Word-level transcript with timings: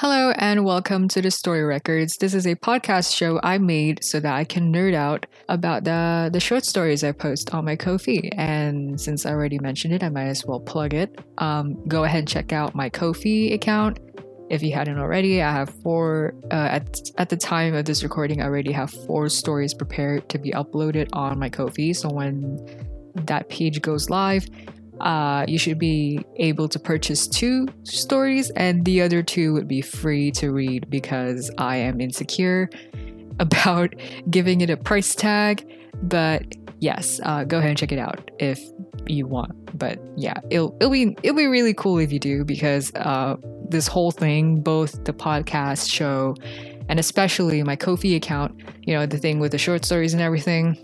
Hello 0.00 0.32
and 0.38 0.64
welcome 0.64 1.08
to 1.08 1.20
the 1.20 1.30
Story 1.30 1.62
Records. 1.62 2.16
This 2.16 2.32
is 2.32 2.46
a 2.46 2.54
podcast 2.54 3.14
show 3.14 3.38
I 3.42 3.58
made 3.58 4.02
so 4.02 4.18
that 4.18 4.34
I 4.34 4.44
can 4.44 4.72
nerd 4.72 4.94
out 4.94 5.26
about 5.50 5.84
the 5.84 6.30
the 6.32 6.40
short 6.40 6.64
stories 6.64 7.04
I 7.04 7.12
post 7.12 7.52
on 7.52 7.66
my 7.66 7.76
Ko-fi. 7.76 8.30
And 8.32 8.98
since 8.98 9.26
I 9.26 9.30
already 9.32 9.58
mentioned 9.58 9.92
it, 9.92 10.02
I 10.02 10.08
might 10.08 10.28
as 10.28 10.46
well 10.46 10.58
plug 10.58 10.94
it. 10.94 11.20
Um, 11.36 11.86
go 11.86 12.04
ahead 12.04 12.20
and 12.20 12.26
check 12.26 12.50
out 12.50 12.74
my 12.74 12.88
Ko-fi 12.88 13.52
account 13.52 13.98
if 14.48 14.62
you 14.62 14.72
hadn't 14.72 14.98
already. 14.98 15.42
I 15.42 15.52
have 15.52 15.68
four 15.82 16.32
uh, 16.50 16.78
at 16.78 16.98
at 17.18 17.28
the 17.28 17.36
time 17.36 17.74
of 17.74 17.84
this 17.84 18.02
recording. 18.02 18.40
I 18.40 18.46
already 18.46 18.72
have 18.72 18.90
four 18.90 19.28
stories 19.28 19.74
prepared 19.74 20.30
to 20.30 20.38
be 20.38 20.50
uploaded 20.52 21.10
on 21.12 21.38
my 21.38 21.50
Ko-fi. 21.50 21.92
So 21.92 22.08
when 22.08 22.58
that 23.26 23.50
page 23.50 23.82
goes 23.82 24.08
live, 24.08 24.46
uh, 25.00 25.44
you 25.48 25.58
should 25.58 25.78
be 25.78 26.24
able 26.36 26.68
to 26.68 26.78
purchase 26.78 27.26
two 27.26 27.66
stories, 27.84 28.50
and 28.50 28.84
the 28.84 29.02
other 29.02 29.22
two 29.22 29.52
would 29.52 29.68
be 29.68 29.80
free 29.80 30.30
to 30.32 30.52
read 30.52 30.88
because 30.90 31.50
I 31.58 31.76
am 31.76 32.00
insecure 32.00 32.68
about 33.38 33.94
giving 34.30 34.60
it 34.60 34.70
a 34.70 34.76
price 34.76 35.14
tag. 35.14 35.66
But 36.02 36.44
yes, 36.80 37.20
uh, 37.24 37.44
go 37.44 37.58
ahead 37.58 37.70
and 37.70 37.78
check 37.78 37.92
it 37.92 37.98
out 37.98 38.30
if 38.38 38.60
you 39.06 39.26
want. 39.26 39.52
But 39.78 39.98
yeah, 40.16 40.38
it'll 40.50 40.76
it'll 40.80 40.90
be 40.90 41.16
it'll 41.22 41.36
be 41.36 41.46
really 41.46 41.74
cool 41.74 41.98
if 41.98 42.12
you 42.12 42.18
do 42.18 42.44
because 42.44 42.92
uh, 42.94 43.36
this 43.68 43.86
whole 43.86 44.10
thing, 44.10 44.60
both 44.60 45.04
the 45.04 45.12
podcast 45.12 45.90
show 45.90 46.34
and 46.88 46.98
especially 46.98 47.62
my 47.62 47.76
Ko-fi 47.76 48.16
account, 48.16 48.60
you 48.82 48.94
know, 48.94 49.06
the 49.06 49.16
thing 49.16 49.38
with 49.38 49.52
the 49.52 49.58
short 49.58 49.84
stories 49.84 50.12
and 50.12 50.20
everything, 50.20 50.76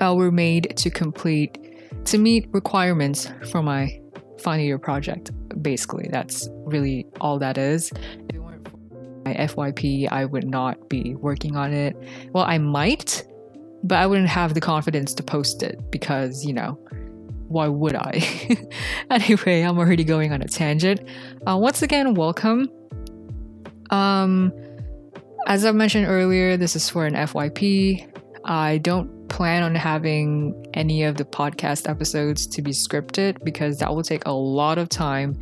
uh, 0.00 0.14
were 0.14 0.30
made 0.30 0.74
to 0.76 0.90
complete 0.90 1.58
to 2.04 2.18
meet 2.18 2.48
requirements 2.52 3.30
for 3.50 3.62
my 3.62 4.00
final 4.40 4.64
year 4.64 4.78
project. 4.78 5.30
Basically, 5.62 6.08
that's 6.10 6.48
really 6.64 7.06
all 7.20 7.38
that 7.38 7.58
is. 7.58 7.90
If 8.28 8.36
it 8.36 8.38
weren't 8.38 8.68
for 8.68 8.76
my 9.24 9.34
FYP, 9.34 10.10
I 10.10 10.24
would 10.24 10.46
not 10.46 10.88
be 10.88 11.14
working 11.16 11.56
on 11.56 11.72
it. 11.72 11.96
Well, 12.32 12.44
I 12.44 12.58
might, 12.58 13.26
but 13.82 13.98
I 13.98 14.06
wouldn't 14.06 14.28
have 14.28 14.54
the 14.54 14.60
confidence 14.60 15.14
to 15.14 15.22
post 15.22 15.62
it 15.62 15.78
because, 15.90 16.44
you 16.44 16.52
know, 16.52 16.78
why 17.48 17.66
would 17.66 17.94
I? 17.94 18.22
anyway, 19.10 19.62
I'm 19.62 19.78
already 19.78 20.04
going 20.04 20.32
on 20.32 20.42
a 20.42 20.48
tangent. 20.48 21.00
Uh, 21.46 21.56
once 21.56 21.82
again, 21.82 22.14
welcome. 22.14 22.68
Um, 23.90 24.52
as 25.46 25.64
I 25.64 25.72
mentioned 25.72 26.06
earlier, 26.06 26.56
this 26.56 26.76
is 26.76 26.90
for 26.90 27.06
an 27.06 27.14
FYP. 27.14 28.06
I 28.44 28.78
don't 28.78 29.10
plan 29.28 29.62
on 29.62 29.74
having 29.74 30.66
any 30.74 31.04
of 31.04 31.16
the 31.16 31.24
podcast 31.24 31.88
episodes 31.88 32.46
to 32.48 32.62
be 32.62 32.70
scripted 32.70 33.42
because 33.44 33.78
that 33.78 33.90
will 33.94 34.02
take 34.02 34.26
a 34.26 34.32
lot 34.32 34.78
of 34.78 34.88
time. 34.88 35.38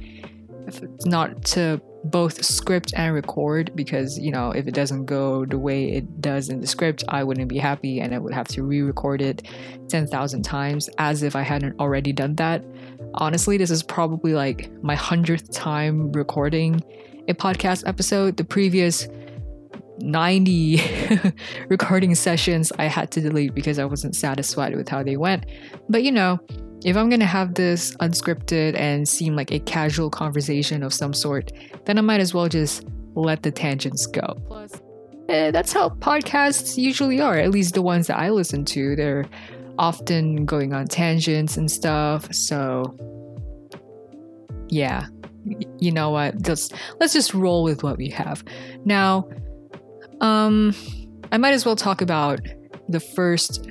Not 1.05 1.45
to 1.47 1.81
both 2.05 2.45
script 2.45 2.93
and 2.97 3.15
record 3.15 3.73
because 3.75 4.17
you 4.19 4.31
know 4.31 4.51
if 4.53 4.69
it 4.69 4.75
doesn't 4.75 5.07
go 5.07 5.45
the 5.45 5.59
way 5.59 5.93
it 5.93 6.21
does 6.21 6.49
in 6.49 6.61
the 6.61 6.67
script 6.67 7.03
i 7.09 7.25
wouldn't 7.25 7.49
be 7.49 7.59
happy 7.59 7.99
and 7.99 8.15
i 8.15 8.19
would 8.19 8.33
have 8.33 8.47
to 8.47 8.63
re-record 8.63 9.21
it 9.21 9.43
10,000 9.89 10.43
times 10.45 10.89
as 10.99 11.25
if 11.25 11.35
i 11.35 11.43
hadn't 11.43 11.79
already 11.81 12.13
done 12.13 12.37
that. 12.37 12.65
Honestly 13.15 13.57
this 13.57 13.73
is 13.73 13.83
probably 13.83 14.35
like 14.35 14.71
my 14.85 14.95
100th 14.95 15.53
time 15.53 16.13
recording 16.13 16.81
a 17.29 17.35
podcast 17.35 17.87
episode. 17.87 18.37
The 18.37 18.45
previous 18.45 19.09
90 19.99 20.81
recording 21.69 22.15
sessions 22.15 22.73
I 22.79 22.87
had 22.87 23.11
to 23.13 23.21
delete 23.21 23.55
because 23.55 23.79
I 23.79 23.85
wasn't 23.85 24.15
satisfied 24.15 24.75
with 24.77 24.89
how 24.89 25.03
they 25.03 25.17
went. 25.17 25.47
But 25.89 26.03
you 26.03 26.13
know, 26.13 26.39
if 26.85 26.97
I'm 26.97 27.09
gonna 27.09 27.25
have 27.25 27.55
this 27.55 27.95
unscripted 27.97 28.77
and 28.77 29.09
seem 29.09 29.35
like 29.35 29.51
a 29.51 29.59
casual 29.61 30.11
conversation 30.11 30.83
of 30.83 30.93
some 30.93 31.13
sort, 31.13 31.53
then 31.85 31.99
I 31.99 32.01
might 32.01 32.21
as 32.21 32.35
well 32.35 32.49
just 32.49 32.85
let 33.15 33.43
the 33.43 33.51
tangents 33.51 34.07
go. 34.07 34.37
Plus, 34.47 34.81
eh, 35.29 35.51
that's 35.51 35.73
how 35.73 35.89
podcasts 35.89 36.77
usually 36.77 37.21
are, 37.21 37.37
at 37.39 37.51
least 37.51 37.75
the 37.75 37.83
ones 37.83 38.07
that 38.09 38.19
I 38.19 38.31
listen 38.31 38.65
to. 38.67 38.95
They're 38.95 39.27
often 39.79 40.45
going 40.45 40.73
on 40.73 40.87
tangents 40.87 41.57
and 41.57 41.71
stuff. 41.71 42.33
So, 42.33 42.97
yeah, 44.69 45.07
you 45.79 45.93
know 45.93 46.11
what? 46.11 46.43
Just 46.43 46.75
let's 47.01 47.13
just 47.13 47.35
roll 47.35 47.63
with 47.63 47.83
what 47.83 47.97
we 47.97 48.09
have. 48.11 48.45
Now, 48.85 49.29
um, 50.21 50.75
I 51.33 51.39
might 51.39 51.55
as 51.55 51.65
well 51.67 51.77
talk 51.77 52.01
about 52.01 52.41
the 52.89 53.01
first, 53.01 53.69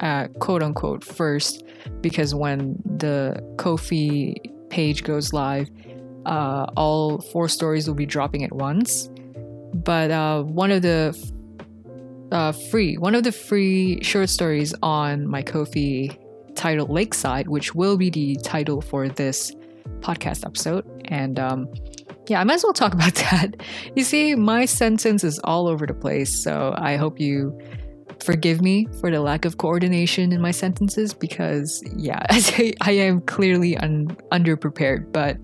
uh, 0.00 0.28
quote 0.38 0.62
unquote, 0.62 1.04
first, 1.04 1.64
because 2.00 2.34
when 2.34 2.80
the 2.84 3.42
Ko-fi 3.58 4.36
page 4.70 5.04
goes 5.04 5.32
live, 5.32 5.68
uh, 6.26 6.66
all 6.76 7.20
four 7.20 7.48
stories 7.48 7.88
will 7.88 7.94
be 7.94 8.06
dropping 8.06 8.44
at 8.44 8.52
once. 8.52 9.10
But 9.74 10.10
uh, 10.10 10.42
one 10.42 10.70
of 10.70 10.82
the 10.82 11.16
uh, 12.30 12.52
free, 12.52 12.96
one 12.96 13.14
of 13.14 13.24
the 13.24 13.32
free 13.32 14.02
short 14.02 14.28
stories 14.28 14.74
on 14.82 15.26
my 15.26 15.42
Ko-fi 15.42 16.16
titled 16.54 16.90
Lakeside, 16.90 17.48
which 17.48 17.74
will 17.74 17.96
be 17.96 18.10
the 18.10 18.36
title 18.36 18.80
for 18.80 19.08
this 19.08 19.52
podcast 20.00 20.44
episode, 20.44 20.84
and 21.06 21.38
um, 21.38 21.66
yeah, 22.28 22.40
I 22.40 22.44
might 22.44 22.54
as 22.54 22.64
well 22.64 22.72
talk 22.72 22.94
about 22.94 23.14
that. 23.14 23.56
You 23.96 24.04
see, 24.04 24.34
my 24.34 24.64
sentence 24.64 25.24
is 25.24 25.38
all 25.44 25.68
over 25.68 25.86
the 25.86 25.94
place, 25.94 26.32
so 26.32 26.74
I 26.76 26.96
hope 26.96 27.20
you 27.20 27.58
forgive 28.22 28.60
me 28.60 28.86
for 29.00 29.10
the 29.10 29.20
lack 29.20 29.44
of 29.44 29.58
coordination 29.58 30.32
in 30.32 30.40
my 30.40 30.52
sentences 30.52 31.12
because, 31.12 31.82
yeah, 31.96 32.24
I 32.80 32.92
am 32.92 33.20
clearly 33.22 33.76
un- 33.78 34.16
underprepared. 34.30 35.12
But, 35.12 35.38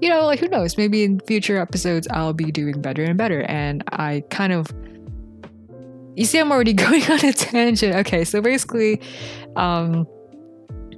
you 0.00 0.08
know, 0.08 0.24
like 0.24 0.38
who 0.38 0.48
knows? 0.48 0.76
Maybe 0.76 1.02
in 1.02 1.20
future 1.20 1.58
episodes 1.58 2.06
I'll 2.10 2.32
be 2.32 2.52
doing 2.52 2.80
better 2.80 3.02
and 3.02 3.18
better. 3.18 3.42
And 3.42 3.82
I 3.92 4.22
kind 4.30 4.52
of. 4.52 4.68
You 6.14 6.24
see, 6.24 6.38
I'm 6.38 6.50
already 6.50 6.72
going 6.74 7.02
on 7.10 7.24
a 7.24 7.32
tangent. 7.32 7.94
Okay, 7.96 8.24
so 8.24 8.40
basically, 8.40 9.00
um, 9.56 10.06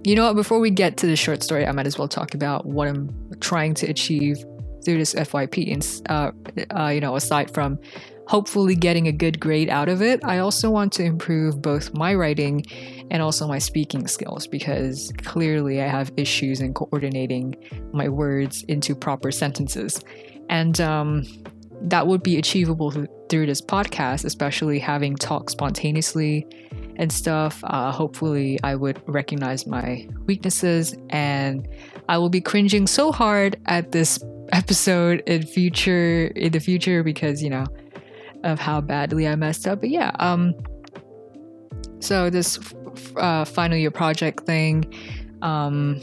you 0.04 0.14
know 0.14 0.26
what? 0.26 0.36
Before 0.36 0.60
we 0.60 0.70
get 0.70 0.96
to 0.98 1.06
the 1.06 1.16
short 1.16 1.42
story, 1.42 1.66
I 1.66 1.72
might 1.72 1.86
as 1.86 1.98
well 1.98 2.06
talk 2.06 2.34
about 2.34 2.66
what 2.66 2.86
I'm 2.86 3.12
trying 3.40 3.74
to 3.74 3.86
achieve 3.86 4.44
through 4.84 4.98
this 4.98 5.14
FYP. 5.14 5.72
And, 5.72 6.08
uh, 6.08 6.32
uh, 6.76 6.88
you 6.88 7.00
know, 7.00 7.16
aside 7.16 7.52
from 7.52 7.78
hopefully 8.26 8.74
getting 8.74 9.08
a 9.08 9.12
good 9.12 9.40
grade 9.40 9.70
out 9.70 9.88
of 9.88 10.02
it, 10.02 10.22
I 10.24 10.38
also 10.38 10.70
want 10.70 10.92
to 10.94 11.02
improve 11.02 11.62
both 11.62 11.94
my 11.94 12.14
writing 12.14 12.64
and 13.10 13.22
also 13.22 13.48
my 13.48 13.58
speaking 13.58 14.06
skills 14.06 14.46
because 14.46 15.12
clearly 15.24 15.80
I 15.80 15.88
have 15.88 16.12
issues 16.16 16.60
in 16.60 16.74
coordinating 16.74 17.56
my 17.92 18.08
words 18.08 18.64
into 18.64 18.94
proper 18.94 19.32
sentences. 19.32 20.04
And 20.50 20.78
um, 20.80 21.24
that 21.82 22.06
would 22.06 22.22
be 22.22 22.36
achievable 22.36 22.90
through 23.28 23.46
this 23.46 23.60
podcast, 23.60 24.24
especially 24.24 24.78
having 24.78 25.16
talked 25.16 25.50
spontaneously 25.50 26.46
and 26.96 27.12
stuff. 27.12 27.62
Uh, 27.64 27.92
hopefully, 27.92 28.58
I 28.62 28.74
would 28.74 29.00
recognize 29.06 29.66
my 29.66 30.06
weaknesses 30.26 30.94
and 31.10 31.66
I 32.08 32.18
will 32.18 32.30
be 32.30 32.40
cringing 32.40 32.86
so 32.86 33.12
hard 33.12 33.60
at 33.66 33.92
this 33.92 34.22
episode 34.52 35.22
in 35.26 35.46
future 35.46 36.26
in 36.36 36.52
the 36.52 36.60
future 36.60 37.02
because 37.02 37.42
you 37.42 37.50
know 37.50 37.66
of 38.44 38.58
how 38.58 38.80
badly 38.80 39.26
I 39.26 39.34
messed 39.36 39.66
up. 39.66 39.80
But 39.80 39.90
yeah, 39.90 40.12
um, 40.18 40.54
so 42.00 42.30
this 42.30 42.58
uh, 43.16 43.44
final 43.44 43.76
year 43.76 43.90
project 43.90 44.46
thing, 44.46 44.92
um, 45.42 46.00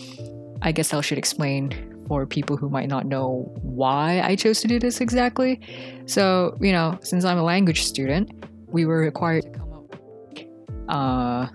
I 0.61 0.71
guess 0.71 0.93
I 0.93 1.01
should 1.01 1.17
explain 1.17 1.91
for 2.07 2.25
people 2.25 2.55
who 2.55 2.69
might 2.69 2.87
not 2.87 3.05
know 3.05 3.51
why 3.63 4.21
I 4.21 4.35
chose 4.35 4.61
to 4.61 4.67
do 4.67 4.79
this 4.79 5.01
exactly. 5.01 5.59
So 6.05 6.57
you 6.61 6.71
know, 6.71 6.97
since 7.01 7.25
I'm 7.25 7.37
a 7.37 7.43
language 7.43 7.83
student, 7.83 8.31
we 8.67 8.85
were 8.85 8.99
required 8.99 9.43
to 9.43 9.49
come 9.51 9.73
up, 9.73 9.89
with, 9.89 10.45
uh, 10.89 11.47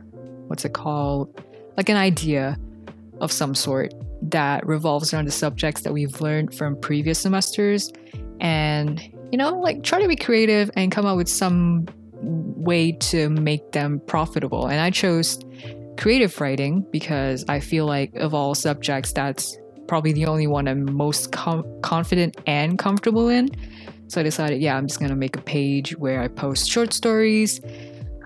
what's 0.46 0.64
it 0.64 0.72
called, 0.72 1.42
like 1.76 1.88
an 1.88 1.96
idea 1.96 2.58
of 3.20 3.30
some 3.30 3.54
sort 3.54 3.92
that 4.22 4.66
revolves 4.66 5.12
around 5.12 5.26
the 5.26 5.32
subjects 5.32 5.82
that 5.82 5.92
we've 5.92 6.20
learned 6.20 6.54
from 6.54 6.78
previous 6.80 7.18
semesters. 7.20 7.92
And 8.40 9.00
you 9.30 9.38
know 9.38 9.58
like 9.58 9.82
try 9.82 10.00
to 10.00 10.08
be 10.08 10.16
creative 10.16 10.70
and 10.74 10.90
come 10.90 11.06
up 11.06 11.16
with 11.16 11.28
some 11.28 11.86
way 12.12 12.92
to 12.92 13.30
make 13.30 13.72
them 13.72 14.00
profitable. 14.06 14.66
And 14.66 14.80
i 14.80 14.90
chose 14.90 15.38
creative 15.98 16.40
writing 16.40 16.86
because 16.90 17.44
i 17.48 17.60
feel 17.60 17.84
like 17.84 18.14
of 18.14 18.32
all 18.32 18.54
subjects 18.54 19.12
that's 19.12 19.58
probably 19.86 20.12
the 20.12 20.24
only 20.24 20.46
one 20.46 20.66
i'm 20.66 20.90
most 20.94 21.32
com- 21.32 21.64
confident 21.82 22.36
and 22.46 22.78
comfortable 22.78 23.28
in. 23.28 23.48
So 24.08 24.20
i 24.20 24.24
decided 24.24 24.60
yeah 24.60 24.76
i'm 24.76 24.86
just 24.86 24.98
going 24.98 25.10
to 25.10 25.16
make 25.16 25.36
a 25.36 25.42
page 25.42 25.96
where 25.96 26.20
i 26.20 26.28
post 26.28 26.68
short 26.68 26.92
stories 26.92 27.60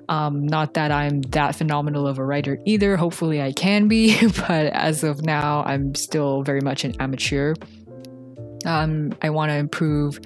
um, 0.09 0.47
not 0.47 0.75
that 0.75 0.91
I'm 0.91 1.23
that 1.23 1.57
phenomenal 1.57 2.07
of 2.07 2.19
a 2.19 2.25
writer 2.25 2.59
either. 2.65 2.97
Hopefully, 2.97 3.41
I 3.41 3.53
can 3.53 3.89
be, 3.89 4.27
but 4.49 4.67
as 4.73 5.05
of 5.05 5.23
now, 5.23 5.63
I'm 5.65 5.95
still 5.95 6.43
very 6.43 6.61
much 6.61 6.85
an 6.85 6.95
amateur. 7.01 7.55
Um, 8.67 9.15
I 9.23 9.31
want 9.31 9.51
to 9.51 9.57
improve. 9.57 10.21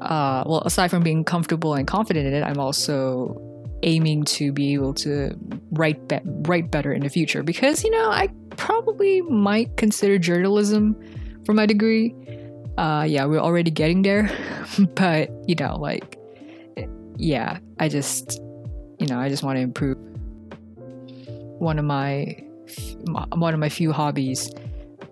Uh, 0.00 0.44
well, 0.46 0.62
aside 0.66 0.90
from 0.90 1.02
being 1.02 1.24
comfortable 1.24 1.74
and 1.74 1.86
confident 1.86 2.26
in 2.26 2.34
it, 2.34 2.42
I'm 2.42 2.58
also 2.58 3.40
aiming 3.82 4.24
to 4.24 4.52
be 4.52 4.74
able 4.74 4.94
to 4.94 5.30
write 5.72 6.08
be- 6.08 6.20
write 6.24 6.70
better 6.70 6.92
in 6.92 7.02
the 7.02 7.08
future 7.08 7.42
because 7.42 7.84
you 7.84 7.90
know 7.90 8.10
I 8.10 8.28
probably 8.56 9.20
might 9.22 9.76
consider 9.76 10.18
journalism 10.18 10.96
for 11.44 11.52
my 11.52 11.66
degree. 11.66 12.14
Uh, 12.76 13.04
yeah, 13.06 13.24
we're 13.24 13.40
already 13.40 13.70
getting 13.70 14.02
there, 14.02 14.30
but 14.94 15.30
you 15.46 15.54
know, 15.54 15.76
like, 15.76 16.18
yeah, 17.16 17.58
I 17.78 17.88
just, 17.88 18.40
you 18.98 19.06
know, 19.06 19.18
I 19.18 19.28
just 19.28 19.42
want 19.42 19.56
to 19.56 19.60
improve 19.60 19.98
one 21.58 21.78
of 21.78 21.84
my 21.84 22.40
one 23.06 23.54
of 23.54 23.60
my 23.60 23.68
few 23.68 23.92
hobbies 23.92 24.50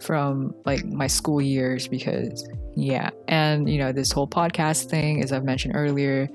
from 0.00 0.54
like 0.64 0.84
my 0.86 1.06
school 1.06 1.40
years 1.40 1.86
because 1.86 2.48
yeah 2.74 3.10
and 3.28 3.68
you 3.68 3.78
know 3.78 3.92
this 3.92 4.10
whole 4.10 4.26
podcast 4.26 4.88
thing 4.88 5.22
as 5.22 5.32
i've 5.32 5.44
mentioned 5.44 5.76
earlier 5.76 6.28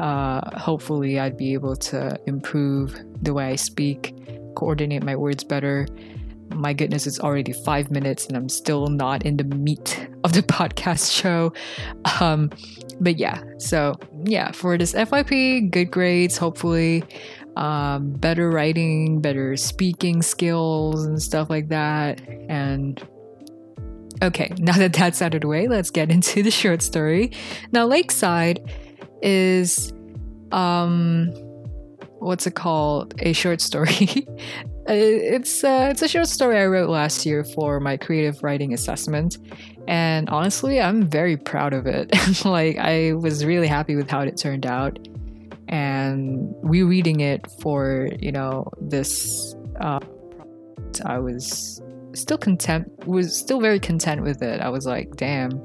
uh, 0.00 0.58
hopefully 0.58 1.20
i'd 1.20 1.36
be 1.36 1.52
able 1.52 1.76
to 1.76 2.18
improve 2.26 2.98
the 3.22 3.32
way 3.32 3.44
i 3.44 3.54
speak 3.54 4.14
coordinate 4.54 5.02
my 5.02 5.16
words 5.16 5.44
better. 5.44 5.86
My 6.54 6.72
goodness 6.72 7.06
it's 7.06 7.20
already 7.20 7.52
five 7.52 7.90
minutes 7.90 8.26
and 8.26 8.36
i'm 8.36 8.48
still 8.48 8.86
not 8.86 9.26
in 9.26 9.36
the 9.36 9.44
meat 9.44 10.08
of 10.22 10.32
the 10.32 10.42
podcast 10.58 11.12
show. 11.12 11.52
Um, 12.20 12.50
but 13.00 13.18
yeah 13.18 13.42
so 13.58 13.94
yeah 14.24 14.52
for 14.52 14.76
this 14.78 14.92
fyp 14.92 15.70
good 15.70 15.90
grades 15.90 16.36
hopefully 16.36 17.02
um, 17.56 18.12
better 18.12 18.50
writing, 18.50 19.20
better 19.20 19.56
speaking 19.56 20.22
skills, 20.22 21.04
and 21.04 21.22
stuff 21.22 21.50
like 21.50 21.68
that. 21.68 22.20
And 22.48 23.00
okay, 24.22 24.52
now 24.58 24.76
that 24.76 24.92
that's 24.92 25.22
out 25.22 25.34
of 25.34 25.42
the 25.42 25.48
way, 25.48 25.68
let's 25.68 25.90
get 25.90 26.10
into 26.10 26.42
the 26.42 26.50
short 26.50 26.82
story. 26.82 27.32
Now, 27.72 27.86
Lakeside 27.86 28.60
is, 29.22 29.92
um, 30.52 31.30
what's 32.18 32.46
it 32.46 32.54
called? 32.54 33.14
A 33.20 33.32
short 33.32 33.60
story. 33.60 34.26
it's 34.86 35.64
uh, 35.64 35.88
it's 35.90 36.02
a 36.02 36.08
short 36.08 36.26
story 36.26 36.58
I 36.58 36.66
wrote 36.66 36.90
last 36.90 37.24
year 37.24 37.44
for 37.44 37.80
my 37.80 37.96
creative 37.96 38.42
writing 38.42 38.74
assessment, 38.74 39.38
and 39.86 40.28
honestly, 40.30 40.80
I'm 40.80 41.06
very 41.06 41.36
proud 41.36 41.72
of 41.72 41.86
it. 41.86 42.10
like, 42.44 42.78
I 42.78 43.12
was 43.14 43.44
really 43.44 43.66
happy 43.66 43.96
with 43.96 44.10
how 44.10 44.20
it 44.20 44.36
turned 44.36 44.66
out. 44.66 44.98
And 45.68 46.54
rereading 46.62 47.20
it 47.20 47.50
for 47.60 48.10
you 48.20 48.30
know 48.30 48.70
this 48.80 49.56
uh, 49.80 49.98
i 51.06 51.18
was 51.18 51.82
still 52.12 52.36
content 52.36 52.86
was 53.06 53.36
still 53.36 53.60
very 53.60 53.80
content 53.80 54.22
with 54.22 54.42
it. 54.42 54.60
I 54.60 54.68
was 54.68 54.86
like 54.86 55.16
damn 55.16 55.62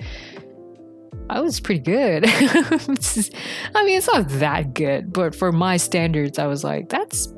i 1.29 1.41
was 1.41 1.59
pretty 1.59 1.81
good. 1.81 2.25
I 2.27 3.83
mean 3.83 3.97
it's 3.97 4.07
not 4.07 4.29
that 4.29 4.73
good 4.73 5.11
but 5.11 5.35
for 5.35 5.51
my 5.51 5.75
standards 5.77 6.39
i 6.39 6.47
was 6.47 6.63
like 6.63 6.87
that's 6.89 7.31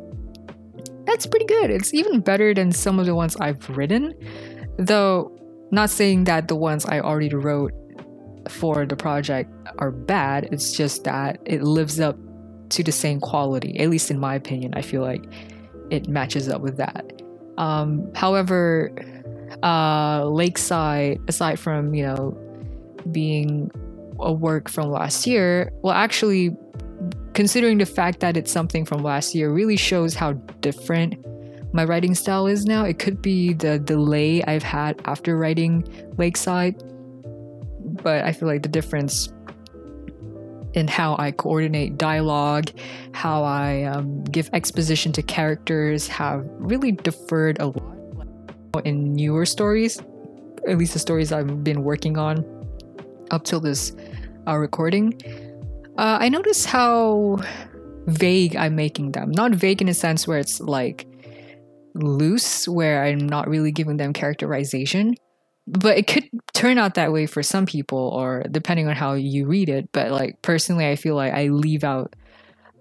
that's 1.05 1.25
pretty 1.25 1.45
good. 1.45 1.71
It's 1.71 1.93
even 1.93 2.21
better 2.21 2.53
than 2.53 2.71
some 2.71 2.99
of 2.99 3.05
the 3.05 3.15
ones 3.15 3.35
i've 3.37 3.67
written. 3.69 4.13
Though 4.77 5.35
not 5.71 5.89
saying 5.89 6.25
that 6.25 6.47
the 6.47 6.55
ones 6.55 6.85
i 6.85 6.99
already 6.99 7.33
wrote 7.33 7.73
for 8.49 8.85
the 8.85 8.95
project 8.95 9.51
are 9.79 9.91
bad 9.91 10.47
it's 10.51 10.73
just 10.73 11.03
that 11.03 11.39
it 11.45 11.61
lives 11.61 11.99
up 11.99 12.17
to 12.71 12.83
the 12.83 12.91
same 12.91 13.19
quality. 13.19 13.77
At 13.79 13.89
least 13.89 14.09
in 14.09 14.19
my 14.19 14.35
opinion, 14.35 14.73
I 14.75 14.81
feel 14.81 15.01
like 15.01 15.23
it 15.89 16.07
matches 16.07 16.49
up 16.49 16.61
with 16.61 16.77
that. 16.77 17.21
Um, 17.57 18.11
however, 18.15 18.91
uh, 19.61 20.25
Lakeside, 20.25 21.19
aside 21.27 21.59
from 21.59 21.93
you 21.93 22.03
know 22.03 22.37
being 23.11 23.69
a 24.19 24.31
work 24.31 24.69
from 24.69 24.89
last 24.89 25.27
year, 25.27 25.71
well, 25.83 25.93
actually, 25.93 26.55
considering 27.33 27.77
the 27.77 27.85
fact 27.85 28.21
that 28.21 28.37
it's 28.37 28.51
something 28.51 28.85
from 28.85 29.03
last 29.03 29.35
year, 29.35 29.51
really 29.51 29.77
shows 29.77 30.15
how 30.15 30.33
different 30.61 31.15
my 31.73 31.85
writing 31.85 32.15
style 32.15 32.47
is 32.47 32.65
now. 32.65 32.83
It 32.85 32.99
could 32.99 33.21
be 33.21 33.53
the 33.53 33.79
delay 33.79 34.43
I've 34.43 34.63
had 34.63 35.01
after 35.05 35.37
writing 35.37 35.87
Lakeside, 36.17 36.81
but 38.03 38.23
I 38.23 38.31
feel 38.33 38.47
like 38.47 38.63
the 38.63 38.69
difference 38.69 39.31
in 40.73 40.87
how 40.87 41.15
I 41.19 41.31
coordinate 41.31 41.97
dialogue, 41.97 42.69
how 43.13 43.43
I 43.43 43.83
um, 43.83 44.23
give 44.25 44.49
exposition 44.53 45.11
to 45.13 45.21
characters 45.21 46.07
have 46.07 46.45
really 46.59 46.91
deferred 46.91 47.59
a 47.59 47.67
lot 47.67 48.85
in 48.85 49.13
newer 49.13 49.45
stories, 49.45 49.99
at 50.67 50.77
least 50.77 50.93
the 50.93 50.99
stories 50.99 51.31
I've 51.31 51.63
been 51.63 51.83
working 51.83 52.17
on 52.17 52.45
up 53.31 53.43
till 53.43 53.59
this 53.59 53.93
uh, 54.47 54.57
recording. 54.57 55.19
Uh, 55.97 56.17
I 56.21 56.29
notice 56.29 56.65
how 56.65 57.39
vague 58.07 58.55
I'm 58.55 58.75
making 58.75 59.11
them. 59.11 59.31
Not 59.31 59.51
vague 59.51 59.81
in 59.81 59.89
a 59.89 59.93
sense 59.93 60.27
where 60.27 60.39
it's 60.39 60.59
like 60.61 61.05
loose, 61.93 62.67
where 62.67 63.03
I'm 63.03 63.27
not 63.27 63.47
really 63.47 63.71
giving 63.71 63.97
them 63.97 64.13
characterization, 64.13 65.15
but 65.67 65.97
it 65.97 66.07
could 66.07 66.29
turn 66.53 66.77
out 66.77 66.95
that 66.95 67.11
way 67.11 67.25
for 67.25 67.43
some 67.43 67.65
people 67.65 67.97
or 67.97 68.43
depending 68.51 68.87
on 68.87 68.95
how 68.95 69.13
you 69.13 69.45
read 69.45 69.69
it. 69.69 69.91
But 69.91 70.11
like 70.11 70.41
personally 70.41 70.87
i 70.87 70.95
feel 70.95 71.15
like 71.15 71.33
i 71.33 71.47
leave 71.47 71.83
out 71.83 72.15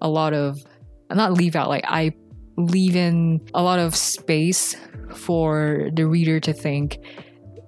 a 0.01 0.09
lot 0.09 0.33
of 0.33 0.65
not 1.13 1.33
leave 1.33 1.57
out 1.57 1.69
like 1.69 1.85
i 1.87 2.13
leave 2.57 2.97
in 2.97 3.41
a 3.55 3.63
lot 3.63 3.79
of 3.79 3.95
space 3.95 4.77
for 5.15 5.91
the 5.95 6.07
reader 6.07 6.41
to 6.41 6.53
think 6.53 6.99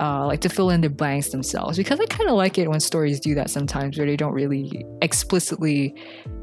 uh, 0.00 0.26
like 0.26 0.40
to 0.40 0.48
fill 0.48 0.70
in 0.70 0.80
the 0.80 0.90
blanks 0.90 1.28
themselves. 1.28 1.78
Because 1.78 2.00
I 2.00 2.06
kind 2.06 2.28
of 2.28 2.34
like 2.34 2.58
it 2.58 2.68
when 2.68 2.80
stories 2.80 3.20
do 3.20 3.36
that 3.36 3.50
sometimes 3.50 3.96
where 3.96 4.06
they 4.06 4.16
don't 4.16 4.32
really 4.32 4.84
explicitly 5.00 5.94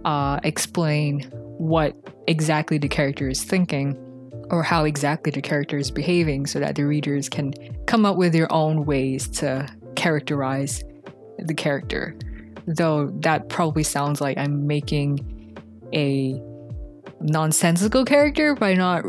uh, 0.06 0.40
explain 0.44 1.24
what 1.58 1.94
exactly 2.28 2.78
the 2.78 2.88
character 2.88 3.28
is 3.28 3.44
thinking 3.44 3.98
or 4.50 4.64
how 4.64 4.86
exactly 4.86 5.32
the 5.32 5.42
character 5.42 5.78
is 5.78 5.92
behaving 5.92 6.46
so 6.46 6.60
that 6.60 6.76
the 6.76 6.86
readers 6.86 7.30
can 7.30 7.54
come 7.86 8.06
up 8.06 8.18
with 8.18 8.34
their 8.34 8.52
own 8.52 8.86
ways 8.86 9.28
to 9.30 9.68
characterize 9.96 10.84
the 11.38 11.54
character. 11.54 12.16
Though 12.68 13.08
that 13.22 13.50
probably 13.50 13.84
sounds 13.84 14.22
like 14.22 14.38
I'm 14.38 14.68
making 14.68 15.58
a 15.94 16.42
nonsensical 17.22 18.06
character 18.06 18.56
by 18.56 18.74
not 18.74 19.04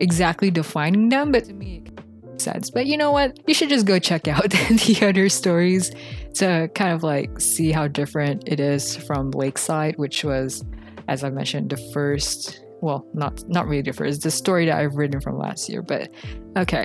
exactly 0.00 0.50
defining 0.50 1.08
them, 1.08 1.32
but 1.32 1.44
to 1.44 1.52
me 1.52 1.82
it 1.84 1.94
makes 2.24 2.44
sense. 2.44 2.70
But 2.70 2.86
you 2.86 2.96
know 2.96 3.12
what? 3.12 3.38
You 3.46 3.54
should 3.54 3.68
just 3.68 3.86
go 3.86 3.98
check 3.98 4.28
out 4.28 4.50
the 4.50 4.98
other 5.02 5.28
stories 5.28 5.92
to 6.34 6.70
kind 6.74 6.92
of 6.92 7.02
like 7.02 7.40
see 7.40 7.72
how 7.72 7.88
different 7.88 8.44
it 8.46 8.60
is 8.60 8.96
from 8.96 9.30
Lakeside, 9.32 9.96
which 9.98 10.24
was, 10.24 10.64
as 11.08 11.24
I 11.24 11.30
mentioned, 11.30 11.70
the 11.70 11.76
first 11.92 12.60
well, 12.80 13.06
not 13.14 13.46
not 13.48 13.66
really 13.66 13.82
different. 13.82 14.14
It's 14.14 14.24
the 14.24 14.30
story 14.30 14.66
that 14.66 14.78
I've 14.78 14.94
written 14.94 15.20
from 15.20 15.38
last 15.38 15.68
year, 15.68 15.82
but 15.82 16.10
okay. 16.56 16.84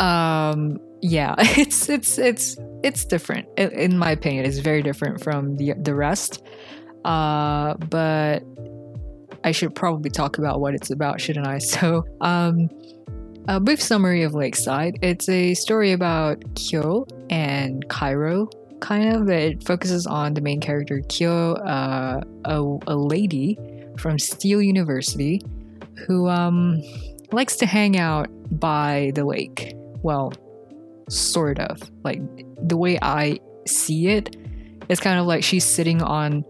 Um, 0.00 0.78
yeah, 1.02 1.34
it's 1.38 1.88
it's 1.88 2.18
it's 2.18 2.56
it's 2.82 3.04
different 3.04 3.46
in 3.58 3.98
my 3.98 4.10
opinion. 4.10 4.44
It's 4.44 4.58
very 4.58 4.82
different 4.82 5.22
from 5.22 5.56
the 5.56 5.74
the 5.80 5.94
rest. 5.94 6.42
Uh, 7.04 7.74
but 7.74 8.42
I 9.44 9.52
should 9.52 9.74
probably 9.74 10.10
talk 10.10 10.38
about 10.38 10.60
what 10.60 10.74
it's 10.74 10.90
about, 10.90 11.20
shouldn't 11.20 11.46
I? 11.46 11.58
So, 11.74 12.04
um, 12.20 12.68
a 13.46 13.60
brief 13.60 13.82
summary 13.82 14.22
of 14.22 14.34
Lakeside. 14.34 14.98
It's 15.02 15.28
a 15.28 15.52
story 15.52 15.92
about 15.92 16.42
Kyo 16.54 17.06
and 17.28 17.86
Cairo, 17.90 18.48
kind 18.80 19.14
of. 19.14 19.28
It 19.28 19.62
focuses 19.62 20.06
on 20.06 20.32
the 20.32 20.40
main 20.40 20.60
character, 20.60 21.02
Kyo, 21.08 21.54
uh, 21.56 22.22
a, 22.46 22.78
a 22.86 22.96
lady 22.96 23.58
from 23.98 24.18
Steele 24.18 24.62
University 24.62 25.40
who 26.06 26.28
um, 26.28 26.82
likes 27.32 27.56
to 27.56 27.66
hang 27.66 27.96
out 27.96 28.28
by 28.58 29.12
the 29.14 29.24
lake. 29.24 29.74
Well, 30.02 30.32
sort 31.08 31.58
of. 31.58 31.80
Like 32.02 32.20
the 32.62 32.76
way 32.76 32.98
I 33.00 33.38
see 33.66 34.08
it, 34.08 34.36
it's 34.88 35.00
kind 35.00 35.18
of 35.18 35.26
like 35.26 35.42
she's 35.42 35.64
sitting 35.64 36.02
on 36.02 36.44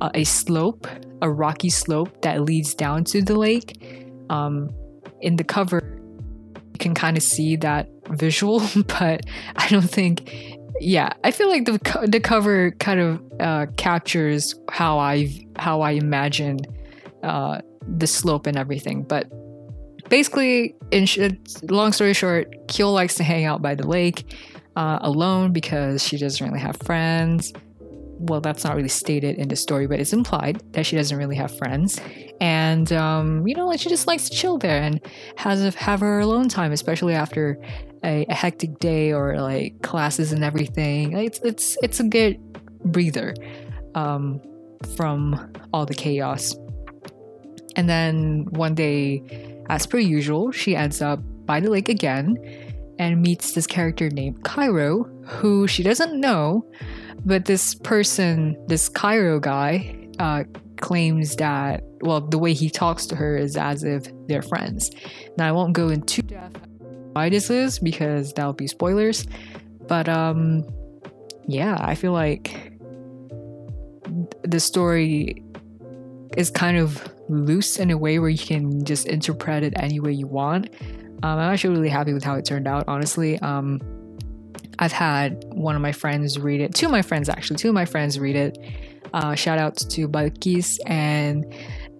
a, 0.00 0.10
a 0.14 0.24
slope, 0.24 0.86
a 1.22 1.30
rocky 1.30 1.70
slope 1.70 2.22
that 2.22 2.42
leads 2.42 2.74
down 2.74 3.04
to 3.04 3.22
the 3.22 3.36
lake. 3.36 3.82
Um, 4.30 4.70
in 5.20 5.36
the 5.36 5.44
cover, 5.44 6.00
you 6.72 6.78
can 6.78 6.94
kind 6.94 7.16
of 7.16 7.22
see 7.22 7.56
that 7.56 7.88
visual, 8.10 8.60
but 8.86 9.22
I 9.56 9.68
don't 9.68 9.90
think 9.90 10.57
yeah, 10.80 11.12
I 11.24 11.30
feel 11.30 11.48
like 11.48 11.64
the 11.64 11.78
co- 11.78 12.06
the 12.06 12.20
cover 12.20 12.72
kind 12.72 13.00
of 13.00 13.22
uh, 13.40 13.66
captures 13.76 14.54
how 14.70 14.98
I 14.98 15.28
how 15.56 15.80
I 15.80 15.92
imagine 15.92 16.60
uh, 17.22 17.60
the 17.96 18.06
slope 18.06 18.46
and 18.46 18.56
everything. 18.56 19.02
But 19.02 19.30
basically, 20.08 20.74
in 20.90 21.06
sh- 21.06 21.18
long 21.62 21.92
story 21.92 22.14
short, 22.14 22.52
Kyo 22.68 22.90
likes 22.92 23.14
to 23.16 23.24
hang 23.24 23.44
out 23.44 23.62
by 23.62 23.74
the 23.74 23.86
lake 23.86 24.34
uh, 24.76 24.98
alone 25.02 25.52
because 25.52 26.02
she 26.02 26.16
doesn't 26.16 26.46
really 26.46 26.60
have 26.60 26.76
friends. 26.76 27.52
Well, 28.20 28.40
that's 28.40 28.64
not 28.64 28.74
really 28.74 28.88
stated 28.88 29.36
in 29.38 29.48
the 29.48 29.56
story, 29.56 29.86
but 29.86 30.00
it's 30.00 30.12
implied 30.12 30.60
that 30.72 30.84
she 30.84 30.96
doesn't 30.96 31.16
really 31.16 31.36
have 31.36 31.56
friends, 31.56 32.00
and 32.40 32.92
um, 32.92 33.46
you 33.46 33.54
know, 33.54 33.66
like 33.68 33.80
she 33.80 33.88
just 33.88 34.06
likes 34.06 34.28
to 34.28 34.36
chill 34.36 34.58
there 34.58 34.82
and 34.82 35.00
has 35.36 35.64
a, 35.64 35.70
have 35.78 36.00
her 36.00 36.18
alone 36.18 36.48
time, 36.48 36.72
especially 36.72 37.14
after 37.14 37.58
a, 38.04 38.26
a 38.28 38.34
hectic 38.34 38.78
day 38.80 39.12
or 39.12 39.40
like 39.40 39.80
classes 39.82 40.32
and 40.32 40.42
everything. 40.42 41.16
It's 41.16 41.38
it's 41.40 41.76
it's 41.82 42.00
a 42.00 42.04
good 42.04 42.38
breather 42.84 43.34
um, 43.94 44.40
from 44.96 45.52
all 45.72 45.86
the 45.86 45.94
chaos. 45.94 46.56
And 47.76 47.88
then 47.88 48.46
one 48.50 48.74
day, 48.74 49.22
as 49.68 49.86
per 49.86 49.98
usual, 49.98 50.50
she 50.50 50.74
ends 50.74 51.00
up 51.00 51.20
by 51.46 51.60
the 51.60 51.70
lake 51.70 51.88
again. 51.88 52.36
and 52.98 53.22
meets 53.22 53.52
this 53.52 53.66
character 53.66 54.10
named 54.10 54.42
Cairo, 54.42 55.04
who 55.24 55.68
she 55.68 55.82
doesn't 55.82 56.18
know, 56.20 56.66
but 57.24 57.44
this 57.44 57.74
person, 57.74 58.56
this 58.68 58.88
Cairo 58.88 59.40
guy, 59.40 60.08
uh, 60.18 60.44
claims 60.80 61.36
that, 61.36 61.82
well, 62.00 62.20
the 62.20 62.38
way 62.38 62.52
he 62.52 62.70
talks 62.70 63.06
to 63.06 63.16
her 63.16 63.36
is 63.36 63.56
as 63.56 63.84
if 63.84 64.04
they're 64.26 64.42
friends. 64.42 64.90
Now, 65.36 65.48
I 65.48 65.52
won't 65.52 65.72
go 65.72 65.88
into 65.88 66.22
depth 66.22 66.60
why 67.12 67.28
this 67.28 67.50
is 67.50 67.78
because 67.78 68.32
that'll 68.34 68.52
be 68.52 68.66
spoilers, 68.66 69.26
but 69.88 70.08
um, 70.08 70.64
yeah, 71.46 71.76
I 71.80 71.94
feel 71.94 72.12
like 72.12 72.72
the 74.44 74.60
story 74.60 75.42
is 76.36 76.50
kind 76.50 76.76
of 76.76 77.02
loose 77.28 77.78
in 77.78 77.90
a 77.90 77.98
way 77.98 78.18
where 78.18 78.28
you 78.28 78.38
can 78.38 78.84
just 78.84 79.06
interpret 79.06 79.62
it 79.62 79.72
any 79.76 79.98
way 80.00 80.12
you 80.12 80.26
want. 80.26 80.70
Um, 81.22 81.38
I'm 81.38 81.52
actually 81.52 81.74
really 81.74 81.88
happy 81.88 82.12
with 82.12 82.22
how 82.22 82.36
it 82.36 82.44
turned 82.44 82.68
out, 82.68 82.84
honestly. 82.86 83.38
Um, 83.40 83.80
I've 84.78 84.92
had 84.92 85.44
one 85.48 85.74
of 85.74 85.82
my 85.82 85.92
friends 85.92 86.38
read 86.38 86.60
it, 86.60 86.74
two 86.74 86.86
of 86.86 86.92
my 86.92 87.02
friends 87.02 87.28
actually, 87.28 87.56
two 87.56 87.68
of 87.68 87.74
my 87.74 87.84
friends 87.84 88.18
read 88.18 88.36
it. 88.36 88.58
Uh, 89.12 89.34
shout 89.34 89.58
out 89.58 89.76
to 89.76 90.08
Balkis 90.08 90.78
and 90.86 91.46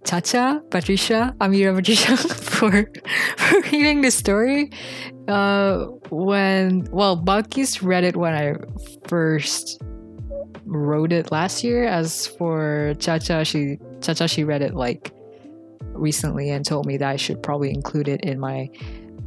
Chacha, 0.05 0.63
Patricia, 0.71 1.35
Amira 1.41 1.75
Patricia 1.75 2.17
for, 2.17 2.91
for 3.37 3.61
reading 3.73 4.03
the 4.03 4.11
story. 4.11 4.71
Uh, 5.27 5.87
when, 6.11 6.87
well, 6.91 7.17
Balkis 7.17 7.83
read 7.83 8.05
it 8.05 8.17
when 8.17 8.35
I 8.35 8.55
first 9.09 9.81
wrote 10.65 11.13
it 11.13 11.33
last 11.33 11.65
year. 11.65 11.85
As 11.85 12.27
for 12.27 12.95
Chacha, 12.99 13.45
she 13.45 13.79
Chacha 14.01 14.29
she 14.29 14.45
read 14.45 14.63
it 14.63 14.75
like 14.75 15.13
recently 15.93 16.51
and 16.51 16.65
told 16.65 16.87
me 16.87 16.97
that 16.97 17.09
I 17.09 17.17
should 17.17 17.43
probably 17.43 17.71
include 17.71 18.09
it 18.09 18.23
in 18.23 18.39
my 18.39 18.71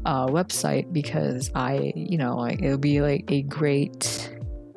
uh, 0.06 0.28
website 0.28 0.92
because 0.92 1.52
I, 1.56 1.94
you 1.96 2.18
know, 2.18 2.36
like 2.38 2.62
it'll 2.62 2.78
be 2.78 3.02
like 3.02 3.32
a 3.32 3.44
great 3.44 4.36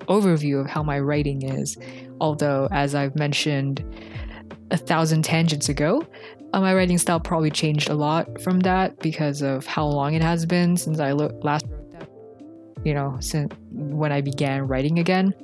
overview 0.09 0.61
of 0.61 0.66
how 0.66 0.83
my 0.83 0.99
writing 0.99 1.43
is. 1.43 1.76
Although, 2.21 2.69
as 2.71 2.95
I've 2.95 3.16
mentioned 3.16 3.85
a 4.71 4.76
thousand 4.76 5.23
tangents 5.23 5.69
ago, 5.69 6.07
uh, 6.52 6.61
my 6.61 6.75
writing 6.75 6.99
style 6.99 7.21
probably 7.21 7.50
changed 7.50 7.90
a 7.90 7.95
lot 7.95 8.40
from 8.40 8.61
that 8.61 8.99
because 9.00 9.43
of 9.43 9.66
how 9.66 9.87
long 9.87 10.14
it 10.14 10.23
has 10.23 10.47
been 10.47 10.76
since 10.76 11.00
I 11.00 11.12
lo- 11.12 11.37
last 11.43 11.66
wrote 11.69 11.93
that. 11.93 12.09
You 12.85 12.95
know, 12.95 13.16
since 13.21 13.52
when 13.71 14.12
I 14.12 14.21
began 14.21 14.66
writing 14.66 14.99
again. 14.99 15.35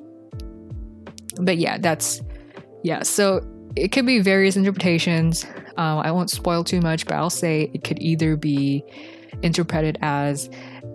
But 1.41 1.59
yeah, 1.59 1.79
that's 1.79 2.21
yeah. 2.83 3.03
So 3.03 3.41
it 3.77 3.89
could 3.93 4.07
be 4.07 4.21
various 4.21 4.57
interpretations. 4.57 5.45
Um, 5.77 5.99
I 5.99 6.11
won't 6.13 6.31
spoil 6.31 6.65
too 6.65 6.81
much, 6.81 7.07
but 7.07 7.15
I'll 7.15 7.31
say 7.31 7.71
it 7.73 7.83
could 7.85 8.01
either 8.01 8.37
be 8.37 8.85
interpreted 9.43 9.99
as 10.03 10.51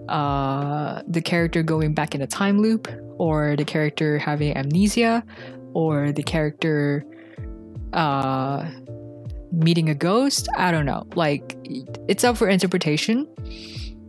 uh, 0.10 1.02
the 1.08 1.22
character 1.22 1.64
going 1.64 1.94
back 1.94 2.16
in 2.16 2.22
a 2.22 2.28
time 2.28 2.62
loop, 2.62 2.88
or 3.18 3.56
the 3.56 3.66
character 3.66 4.18
having 4.18 4.56
amnesia, 4.56 5.24
or 5.74 6.12
the 6.12 6.24
character 6.24 7.06
uh, 7.94 8.70
meeting 9.52 9.90
a 9.90 9.96
ghost. 9.96 10.48
I 10.58 10.72
don't 10.72 10.86
know. 10.86 11.08
Like, 11.16 11.58
it's 12.08 12.24
up 12.24 12.38
for 12.38 12.48
interpretation. 12.50 13.28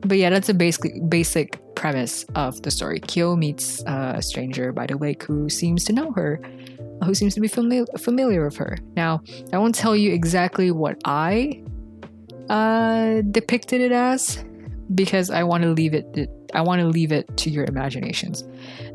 But 0.00 0.18
yeah, 0.18 0.30
that's 0.30 0.48
a 0.48 0.54
basic 0.54 0.92
basic 1.08 1.58
premise 1.74 2.24
of 2.34 2.62
the 2.62 2.70
story. 2.70 3.00
Kyo 3.00 3.34
meets 3.34 3.82
uh, 3.86 4.14
a 4.16 4.22
stranger 4.22 4.72
by 4.72 4.86
the 4.86 4.96
lake 4.96 5.22
who 5.22 5.48
seems 5.48 5.84
to 5.84 5.92
know 5.92 6.12
her, 6.12 6.40
who 7.04 7.14
seems 7.14 7.34
to 7.34 7.40
be 7.40 7.48
familiar 7.48 7.86
familiar 7.98 8.44
with 8.44 8.56
her. 8.56 8.78
Now, 8.94 9.22
I 9.52 9.58
won't 9.58 9.74
tell 9.74 9.96
you 9.96 10.12
exactly 10.12 10.70
what 10.70 10.96
I 11.04 11.62
uh, 12.48 13.22
depicted 13.30 13.80
it 13.80 13.92
as 13.92 14.44
because 14.94 15.30
I 15.30 15.42
want 15.42 15.62
to 15.64 15.70
leave 15.70 15.94
it. 15.94 16.30
I 16.54 16.62
want 16.62 16.80
to 16.80 16.86
leave 16.86 17.12
it 17.12 17.36
to 17.38 17.50
your 17.50 17.64
imaginations. 17.64 18.44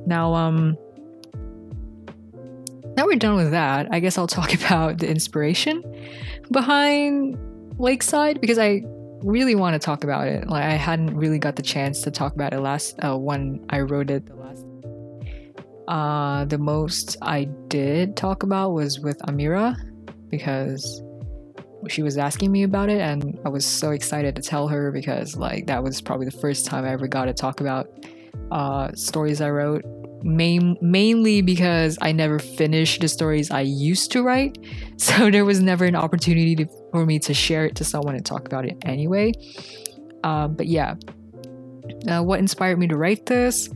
Now, 0.06 0.34
um, 0.34 0.78
now 2.98 3.06
we're 3.06 3.18
done 3.18 3.36
with 3.36 3.52
that. 3.52 3.88
I 3.92 4.00
guess 4.00 4.18
I'll 4.18 4.28
talk 4.28 4.54
about 4.66 5.00
the 5.00 5.10
inspiration 5.10 5.84
behind 6.52 7.38
Lakeside 7.78 8.42
because 8.42 8.58
I 8.58 8.84
really 9.24 9.56
want 9.56 9.74
to 9.74 9.80
talk 9.80 10.04
about 10.04 10.28
it. 10.28 10.48
Like 10.48 10.64
I 10.64 10.74
hadn't 10.74 11.16
really 11.16 11.40
got 11.40 11.56
the 11.56 11.62
chance 11.62 12.02
to 12.02 12.12
talk 12.12 12.34
about 12.34 12.54
it 12.54 12.60
last 12.60 12.96
uh, 13.04 13.18
when 13.18 13.66
I 13.70 13.82
wrote 13.82 14.10
it 14.10 14.26
the 14.26 14.36
last. 14.36 14.66
Uh, 15.88 16.46
the 16.46 16.58
most 16.58 17.18
I 17.22 17.46
did 17.68 18.16
talk 18.16 18.44
about 18.44 18.72
was 18.72 19.00
with 19.00 19.20
Amira 19.20 19.76
because 20.30 21.02
she 21.88 22.04
was 22.04 22.18
asking 22.18 22.52
me 22.52 22.64
about 22.64 22.90
it 22.90 23.02
and 23.02 23.40
I 23.46 23.50
was 23.50 23.66
so 23.66 23.92
excited 23.92 24.36
to 24.36 24.42
tell 24.42 24.68
her 24.68 24.92
because 24.92 25.36
like 25.36 25.68
that 25.68 25.84
was 25.84 26.02
probably 26.02 26.26
the 26.26 26.38
first 26.38 26.66
time 26.66 26.86
I 26.86 26.90
ever 26.90 27.08
got 27.08 27.26
to 27.26 27.34
talk 27.34 27.62
about 27.62 27.90
uh, 28.52 28.92
stories 28.94 29.42
I 29.42 29.50
wrote. 29.50 29.84
Main, 30.24 30.78
mainly 30.82 31.42
because 31.42 31.98
I 32.00 32.12
never 32.12 32.38
finished 32.38 33.02
the 33.02 33.08
stories 33.08 33.50
I 33.50 33.62
used 33.62 34.12
to 34.12 34.22
write 34.22 34.60
so 34.98 35.32
there 35.32 35.46
was 35.46 35.60
never 35.62 35.86
an 35.86 35.96
opportunity 35.96 36.56
to, 36.58 36.68
for 36.92 37.06
me 37.06 37.18
to 37.20 37.34
share 37.34 37.66
it 37.66 37.76
to 37.78 37.84
someone 37.84 38.16
and 38.16 38.26
talk 38.26 38.46
about 38.46 38.66
it 38.66 38.78
anyway. 38.84 39.34
Uh, 40.24 40.48
but 40.48 40.68
yeah. 40.68 40.96
Uh, 42.08 42.22
what 42.22 42.40
inspired 42.40 42.78
me 42.78 42.88
to 42.88 42.96
write 42.96 43.26
this? 43.26 43.70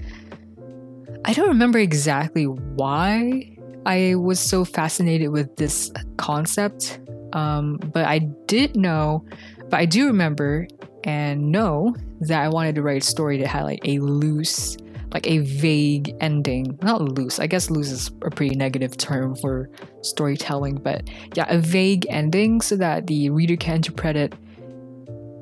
I 1.26 1.34
don't 1.34 1.48
remember 1.48 1.80
exactly 1.80 2.46
why 2.46 3.56
I 3.86 4.16
was 4.16 4.40
so 4.40 4.66
fascinated 4.66 5.30
with 5.30 5.56
this 5.56 5.92
concept 6.18 7.00
um, 7.36 7.78
but 7.94 8.06
I 8.06 8.20
did 8.48 8.78
know, 8.78 9.26
but 9.70 9.80
I 9.80 9.86
do 9.86 10.08
remember 10.08 10.68
and 11.04 11.52
know 11.52 11.94
that 12.22 12.42
I 12.42 12.48
wanted 12.48 12.76
to 12.76 12.82
write 12.82 13.04
a 13.04 13.06
story 13.06 13.38
that 13.40 13.48
had 13.48 13.64
like 13.64 13.82
a 13.84 14.00
loose, 14.00 14.78
like 15.14 15.28
a 15.28 15.40
vague 15.40 16.16
ending. 16.22 16.80
Not 16.82 17.02
loose, 17.02 17.40
I 17.40 17.48
guess 17.48 17.70
loose 17.70 17.92
is 17.92 18.08
a 18.24 18.32
pretty 18.32 18.56
negative 18.56 18.96
term 18.96 19.36
for 19.36 19.70
storytelling, 20.02 20.76
but 20.76 21.10
yeah, 21.36 21.46
a 21.50 21.60
vague 21.60 22.08
ending 22.10 22.62
so 22.62 22.78
that 22.78 23.06
the 23.06 23.30
reader 23.30 23.58
can 23.58 23.76
interpret 23.76 24.16
it 24.16 24.34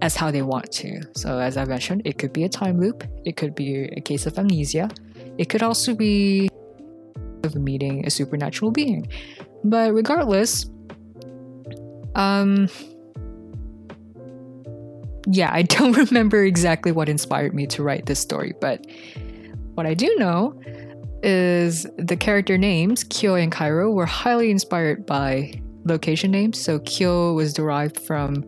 as 0.01 0.15
how 0.15 0.31
they 0.31 0.41
want 0.41 0.71
to. 0.71 0.99
So, 1.15 1.37
as 1.37 1.57
I 1.57 1.65
mentioned, 1.65 2.01
it 2.05 2.17
could 2.17 2.33
be 2.33 2.43
a 2.43 2.49
time 2.49 2.79
loop, 2.81 3.03
it 3.23 3.37
could 3.37 3.53
be 3.53 3.83
a 3.95 4.01
case 4.01 4.25
of 4.25 4.37
amnesia, 4.39 4.89
it 5.37 5.47
could 5.47 5.61
also 5.61 5.93
be 5.93 6.49
of 7.43 7.53
meeting 7.53 8.05
a 8.07 8.09
supernatural 8.09 8.71
being. 8.71 9.07
But 9.63 9.93
regardless, 9.93 10.65
um, 12.15 12.69
yeah, 15.27 15.49
I 15.51 15.61
don't 15.63 15.95
remember 15.95 16.43
exactly 16.43 16.91
what 16.91 17.09
inspired 17.09 17.53
me 17.53 17.67
to 17.67 17.83
write 17.83 18.05
this 18.05 18.19
story, 18.19 18.53
but 18.59 18.85
what 19.75 19.85
I 19.85 19.93
do 19.93 20.13
know 20.17 20.59
is 21.23 21.87
the 21.97 22.17
character 22.17 22.57
names, 22.57 23.03
Kyo 23.05 23.35
and 23.35 23.51
Cairo, 23.51 23.91
were 23.91 24.05
highly 24.05 24.51
inspired 24.51 25.05
by 25.05 25.53
location 25.85 26.31
names. 26.31 26.59
So 26.59 26.79
Kyo 26.79 27.33
was 27.33 27.53
derived 27.53 27.99
from 27.99 28.43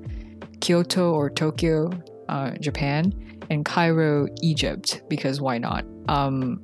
Kyoto 0.59 1.11
or 1.11 1.29
Tokyo, 1.29 1.91
uh, 2.29 2.51
Japan, 2.59 3.13
and 3.49 3.65
Cairo, 3.65 4.27
Egypt, 4.41 5.01
because 5.09 5.39
why 5.39 5.57
not? 5.57 5.85
Um, 6.07 6.61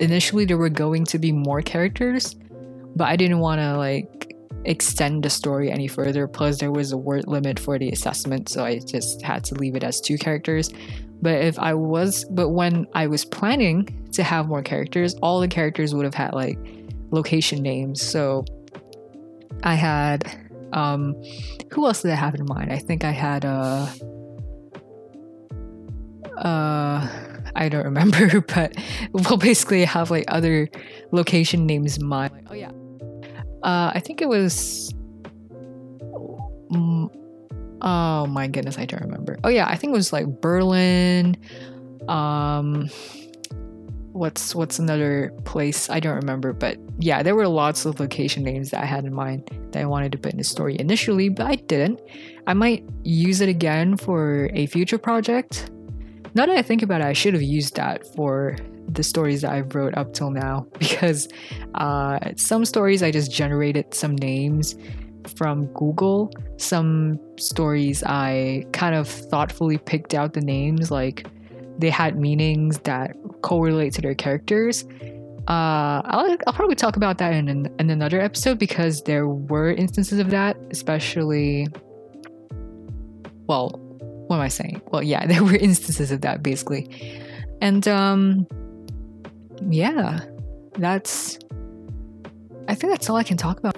initially, 0.00 0.44
there 0.44 0.58
were 0.58 0.68
going 0.68 1.04
to 1.06 1.18
be 1.18 1.32
more 1.32 1.62
characters, 1.62 2.36
but 2.94 3.08
I 3.08 3.16
didn't 3.16 3.40
want 3.40 3.60
to 3.60 3.76
like 3.76 4.17
extend 4.64 5.22
the 5.22 5.30
story 5.30 5.70
any 5.70 5.88
further. 5.88 6.26
Plus, 6.26 6.58
there 6.58 6.72
was 6.72 6.92
a 6.92 6.96
word 6.96 7.26
limit 7.26 7.58
for 7.58 7.78
the 7.78 7.90
assessment, 7.90 8.48
so 8.48 8.64
I 8.64 8.78
just 8.78 9.22
had 9.22 9.44
to 9.44 9.54
leave 9.54 9.76
it 9.76 9.84
as 9.84 10.00
two 10.00 10.18
characters. 10.18 10.70
But 11.20 11.42
if 11.42 11.58
I 11.58 11.74
was, 11.74 12.24
but 12.30 12.50
when 12.50 12.86
I 12.94 13.06
was 13.06 13.24
planning 13.24 14.08
to 14.12 14.22
have 14.22 14.46
more 14.46 14.62
characters, 14.62 15.14
all 15.22 15.40
the 15.40 15.48
characters 15.48 15.94
would 15.94 16.04
have 16.04 16.14
had 16.14 16.32
like 16.32 16.58
location 17.10 17.62
names. 17.62 18.02
So 18.02 18.44
I 19.64 19.74
had, 19.74 20.24
um, 20.72 21.20
who 21.72 21.86
else 21.86 22.02
did 22.02 22.12
I 22.12 22.14
have 22.14 22.34
in 22.34 22.44
mind? 22.46 22.72
I 22.72 22.78
think 22.78 23.04
I 23.04 23.10
had, 23.10 23.44
uh, 23.44 23.86
uh, 26.36 27.08
I 27.56 27.68
don't 27.68 27.84
remember, 27.92 28.40
but 28.54 28.76
we'll 29.12 29.38
basically, 29.38 29.84
have 29.84 30.10
like 30.10 30.24
other 30.28 30.68
location 31.10 31.66
names. 31.66 32.00
Like, 32.00 32.32
oh 32.48 32.54
yeah, 32.54 32.70
uh, 33.62 33.92
I 33.94 34.00
think 34.00 34.20
it 34.20 34.28
was. 34.28 34.92
Um, 36.70 37.10
oh 37.80 38.26
my 38.26 38.46
goodness, 38.46 38.78
I 38.78 38.84
don't 38.84 39.02
remember. 39.02 39.38
Oh 39.44 39.48
yeah, 39.48 39.66
I 39.68 39.76
think 39.76 39.92
it 39.92 39.96
was 39.96 40.12
like 40.12 40.40
Berlin. 40.40 41.36
Um, 42.08 42.88
what's 44.12 44.54
what's 44.54 44.78
another 44.78 45.32
place? 45.44 45.88
I 45.88 46.00
don't 46.00 46.16
remember, 46.16 46.52
but 46.52 46.78
yeah, 46.98 47.22
there 47.22 47.34
were 47.34 47.48
lots 47.48 47.84
of 47.84 48.00
location 48.00 48.42
names 48.42 48.70
that 48.70 48.82
I 48.82 48.86
had 48.86 49.04
in 49.04 49.14
mind 49.14 49.50
that 49.72 49.80
I 49.80 49.86
wanted 49.86 50.12
to 50.12 50.18
put 50.18 50.32
in 50.32 50.38
the 50.38 50.44
story 50.44 50.76
initially, 50.78 51.28
but 51.28 51.46
I 51.46 51.54
didn't. 51.54 52.00
I 52.46 52.54
might 52.54 52.84
use 53.04 53.40
it 53.40 53.48
again 53.48 53.96
for 53.96 54.50
a 54.52 54.66
future 54.66 54.98
project. 54.98 55.70
Now 56.34 56.46
that 56.46 56.56
I 56.56 56.62
think 56.62 56.82
about 56.82 57.00
it, 57.00 57.04
I 57.04 57.12
should 57.12 57.34
have 57.34 57.42
used 57.42 57.76
that 57.76 58.06
for 58.14 58.56
the 58.88 59.02
stories 59.02 59.42
that 59.42 59.52
I've 59.52 59.74
wrote 59.74 59.96
up 59.96 60.12
till 60.12 60.30
now 60.30 60.66
because 60.78 61.28
uh, 61.74 62.18
some 62.36 62.64
stories 62.64 63.02
I 63.02 63.10
just 63.10 63.30
generated 63.30 63.94
some 63.94 64.16
names 64.16 64.76
from 65.36 65.66
Google. 65.74 66.32
Some 66.56 67.20
stories 67.38 68.02
I 68.04 68.64
kind 68.72 68.94
of 68.94 69.08
thoughtfully 69.08 69.78
picked 69.78 70.14
out 70.14 70.32
the 70.32 70.40
names, 70.40 70.90
like 70.90 71.26
they 71.78 71.90
had 71.90 72.18
meanings 72.18 72.78
that 72.80 73.14
correlate 73.42 73.92
to 73.94 74.02
their 74.02 74.14
characters. 74.14 74.84
Uh, 75.48 76.02
I'll, 76.04 76.36
I'll 76.46 76.52
probably 76.52 76.74
talk 76.74 76.96
about 76.96 77.18
that 77.18 77.32
in, 77.32 77.48
an, 77.48 77.74
in 77.78 77.88
another 77.88 78.20
episode 78.20 78.58
because 78.58 79.02
there 79.04 79.28
were 79.28 79.72
instances 79.72 80.18
of 80.18 80.30
that, 80.30 80.56
especially. 80.70 81.68
Well, 83.46 83.70
what 84.26 84.36
am 84.36 84.42
I 84.42 84.48
saying? 84.48 84.82
Well, 84.88 85.02
yeah, 85.02 85.26
there 85.26 85.42
were 85.42 85.56
instances 85.56 86.10
of 86.10 86.20
that 86.22 86.42
basically. 86.42 86.88
And 87.60 87.88
um, 87.88 88.46
yeah, 89.68 90.20
that's. 90.78 91.38
I 92.68 92.74
think 92.74 92.92
that's 92.92 93.08
all 93.08 93.16
I 93.16 93.22
can 93.22 93.36
talk 93.36 93.58
about 93.58 93.76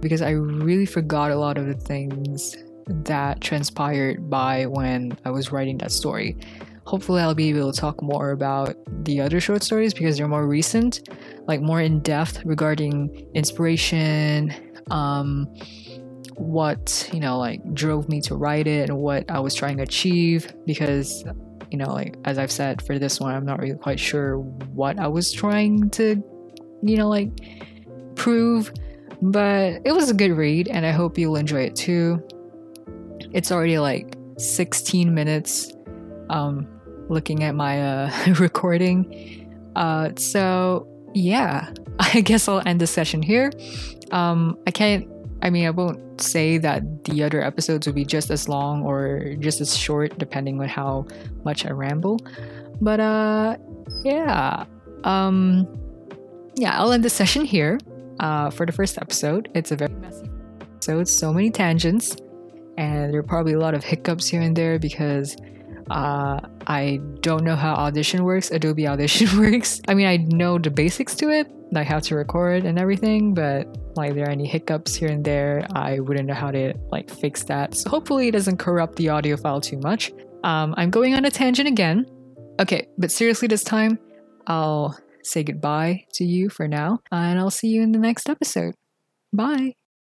because 0.00 0.20
I 0.20 0.30
really 0.30 0.84
forgot 0.84 1.30
a 1.30 1.36
lot 1.36 1.56
of 1.56 1.66
the 1.66 1.72
things 1.72 2.56
that 2.86 3.40
transpired 3.40 4.28
by 4.28 4.66
when 4.66 5.16
I 5.24 5.30
was 5.30 5.50
writing 5.50 5.78
that 5.78 5.92
story. 5.92 6.36
Hopefully, 6.84 7.22
I'll 7.22 7.34
be 7.34 7.48
able 7.48 7.72
to 7.72 7.80
talk 7.80 8.02
more 8.02 8.32
about 8.32 8.76
the 9.04 9.22
other 9.22 9.40
short 9.40 9.62
stories 9.62 9.94
because 9.94 10.18
they're 10.18 10.28
more 10.28 10.46
recent, 10.46 11.08
like 11.46 11.62
more 11.62 11.80
in 11.80 12.00
depth 12.00 12.44
regarding 12.44 13.26
inspiration, 13.32 14.52
um, 14.90 15.46
what 16.34 17.08
you 17.10 17.20
know, 17.20 17.38
like 17.38 17.62
drove 17.72 18.10
me 18.10 18.20
to 18.20 18.36
write 18.36 18.66
it 18.66 18.90
and 18.90 18.98
what 18.98 19.30
I 19.30 19.40
was 19.40 19.54
trying 19.54 19.78
to 19.78 19.84
achieve. 19.84 20.52
Because 20.66 21.24
you 21.74 21.78
know, 21.78 21.92
like 21.92 22.16
as 22.24 22.38
I've 22.38 22.52
said 22.52 22.80
for 22.82 23.00
this 23.00 23.18
one, 23.18 23.34
I'm 23.34 23.44
not 23.44 23.58
really 23.58 23.74
quite 23.74 23.98
sure 23.98 24.38
what 24.38 24.96
I 24.96 25.08
was 25.08 25.32
trying 25.32 25.90
to, 25.90 26.22
you 26.84 26.96
know, 26.96 27.08
like 27.08 27.32
prove. 28.14 28.72
But 29.20 29.82
it 29.84 29.90
was 29.90 30.08
a 30.08 30.14
good 30.14 30.30
read, 30.30 30.68
and 30.68 30.86
I 30.86 30.92
hope 30.92 31.18
you'll 31.18 31.34
enjoy 31.34 31.62
it 31.62 31.74
too. 31.74 32.22
It's 33.32 33.50
already 33.50 33.80
like 33.80 34.16
16 34.38 35.12
minutes 35.12 35.72
um, 36.30 36.68
looking 37.08 37.42
at 37.42 37.56
my 37.56 37.82
uh, 37.82 38.34
recording. 38.38 39.72
Uh, 39.74 40.10
so, 40.16 40.86
yeah, 41.12 41.72
I 41.98 42.20
guess 42.20 42.46
I'll 42.46 42.62
end 42.64 42.80
the 42.80 42.86
session 42.86 43.20
here. 43.20 43.50
Um, 44.12 44.56
I 44.68 44.70
can't, 44.70 45.08
I 45.44 45.50
mean, 45.50 45.66
I 45.66 45.70
won't 45.70 46.20
say 46.20 46.58
that 46.58 47.04
the 47.04 47.22
other 47.22 47.40
episodes 47.40 47.86
will 47.86 47.94
be 47.94 48.04
just 48.04 48.30
as 48.30 48.48
long 48.48 48.82
or 48.82 49.36
just 49.38 49.60
as 49.60 49.76
short, 49.76 50.18
depending 50.18 50.60
on 50.60 50.68
how 50.68 51.06
much 51.44 51.64
I 51.66 51.70
ramble. 51.70 52.18
But, 52.80 52.98
uh, 52.98 53.56
yeah. 54.02 54.64
Um, 55.04 55.68
yeah, 56.56 56.78
I'll 56.78 56.92
end 56.92 57.04
the 57.04 57.10
session 57.10 57.44
here 57.44 57.78
uh, 58.18 58.50
for 58.50 58.66
the 58.66 58.72
first 58.72 58.98
episode. 58.98 59.50
It's 59.54 59.70
a 59.70 59.76
very 59.76 59.94
messy 59.94 60.28
episode, 60.60 61.06
so 61.06 61.32
many 61.32 61.50
tangents 61.50 62.16
and 62.76 63.12
there 63.12 63.20
are 63.20 63.24
probably 63.24 63.52
a 63.52 63.58
lot 63.58 63.74
of 63.74 63.84
hiccups 63.84 64.28
here 64.28 64.40
and 64.40 64.56
there 64.56 64.78
because 64.78 65.36
uh, 65.90 66.40
I 66.66 67.00
don't 67.20 67.44
know 67.44 67.56
how 67.56 67.74
Audition 67.74 68.24
works, 68.24 68.50
Adobe 68.50 68.86
Audition 68.86 69.38
works. 69.38 69.80
I 69.88 69.94
mean, 69.94 70.06
I 70.06 70.16
know 70.16 70.58
the 70.58 70.70
basics 70.70 71.14
to 71.16 71.30
it, 71.30 71.50
like 71.72 71.86
how 71.86 72.00
to 72.00 72.16
record 72.16 72.64
and 72.64 72.78
everything, 72.78 73.34
but 73.34 73.66
like 73.96 74.14
there 74.14 74.26
are 74.26 74.30
any 74.30 74.46
hiccups 74.46 74.94
here 74.94 75.08
and 75.08 75.24
there, 75.24 75.66
I 75.74 76.00
wouldn't 76.00 76.26
know 76.26 76.34
how 76.34 76.50
to 76.50 76.74
like 76.90 77.10
fix 77.10 77.44
that. 77.44 77.74
So 77.74 77.90
hopefully 77.90 78.28
it 78.28 78.32
doesn't 78.32 78.58
corrupt 78.58 78.96
the 78.96 79.08
audio 79.08 79.36
file 79.36 79.60
too 79.60 79.78
much. 79.78 80.12
Um, 80.42 80.74
I'm 80.76 80.90
going 80.90 81.14
on 81.14 81.24
a 81.24 81.30
tangent 81.30 81.68
again. 81.68 82.06
Okay, 82.60 82.86
but 82.98 83.10
seriously, 83.10 83.48
this 83.48 83.64
time 83.64 83.98
I'll 84.46 84.96
say 85.22 85.42
goodbye 85.42 86.04
to 86.14 86.24
you 86.24 86.48
for 86.48 86.68
now, 86.68 87.00
and 87.10 87.38
I'll 87.38 87.50
see 87.50 87.68
you 87.68 87.82
in 87.82 87.92
the 87.92 87.98
next 87.98 88.28
episode. 88.28 88.74
Bye. 89.32 89.74